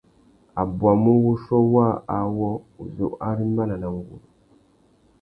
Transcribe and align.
A 0.59 0.63
bwamú 0.77 1.11
wuchiô 1.23 1.59
waā 1.73 1.91
awô, 2.17 2.49
uzu 2.83 3.07
arimbana 3.27 3.75
na 3.81 3.87
nguru. 3.95 4.27